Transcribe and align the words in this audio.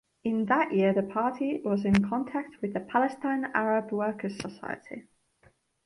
In 0.23 0.45
that 0.45 0.73
year 0.73 0.93
the 0.93 1.03
party 1.03 1.61
was 1.63 1.85
in 1.85 2.03
contact 2.09 2.59
with 2.59 2.73
the 2.73 2.79
Palestine 2.79 3.51
Arab 3.53 3.91
Workers 3.91 4.35
Society. 4.39 5.05